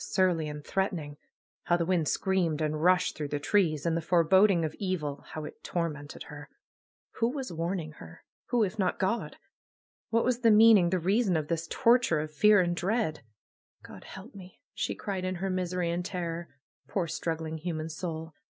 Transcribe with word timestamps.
Surly 0.03 0.49
and 0.49 0.65
threatening! 0.65 1.15
How 1.65 1.77
the 1.77 1.85
wind 1.85 2.07
screamed 2.07 2.59
and 2.59 2.81
rushed 2.81 3.15
through 3.15 3.27
the 3.27 3.39
trees! 3.39 3.85
And 3.85 3.95
the 3.95 4.01
foreboding 4.01 4.65
of 4.65 4.73
evil, 4.79 5.23
how 5.33 5.45
it 5.45 5.63
tormented 5.63 6.23
her! 6.23 6.49
Who 7.17 7.29
was 7.29 7.53
warning 7.53 7.91
her? 7.99 8.23
Who, 8.47 8.63
if 8.63 8.79
not 8.79 8.97
God? 8.97 9.37
What 10.09 10.25
was 10.25 10.39
the 10.39 10.49
meaning, 10.49 10.89
the 10.89 10.97
reason 10.97 11.37
of 11.37 11.49
this 11.49 11.67
tor 11.69 11.99
ture 11.99 12.19
of 12.19 12.33
fear 12.33 12.61
and 12.61 12.75
dread? 12.75 13.21
^^God 13.85 14.03
help 14.05 14.33
me 14.33 14.59
!'^ 14.33 14.59
she 14.73 14.95
cried 14.95 15.23
in 15.23 15.35
her 15.35 15.51
misery 15.51 15.91
and 15.91 16.03
terror. 16.03 16.47
Poor, 16.87 17.05
struggling 17.05 17.59
human 17.59 17.87
soul! 17.87 18.33